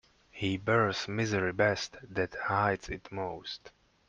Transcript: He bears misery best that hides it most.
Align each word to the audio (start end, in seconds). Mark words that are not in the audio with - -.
He 0.31 0.57
bears 0.57 1.07
misery 1.07 1.51
best 1.53 1.95
that 2.01 2.33
hides 2.47 2.89
it 2.89 3.11
most. 3.11 3.71